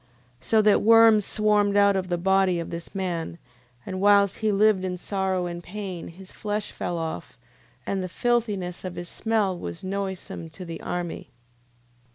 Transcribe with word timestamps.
So 0.39 0.63
that 0.63 0.81
worms 0.81 1.27
swarmed 1.27 1.77
out 1.77 1.95
of 1.95 2.07
the 2.07 2.17
body 2.17 2.59
of 2.59 2.71
this 2.71 2.95
man, 2.95 3.37
and 3.85 4.01
whilst 4.01 4.39
he 4.39 4.51
lived 4.51 4.83
in 4.83 4.97
sorrow 4.97 5.45
and 5.45 5.63
pain, 5.63 6.07
his 6.07 6.31
flesh 6.31 6.71
fell 6.71 6.97
off, 6.97 7.37
and 7.85 8.01
the 8.03 8.09
filthiness 8.09 8.83
of 8.83 8.95
his 8.95 9.09
smell 9.09 9.55
was 9.55 9.83
noisome 9.83 10.49
to 10.49 10.65
the 10.65 10.81
army. 10.81 11.29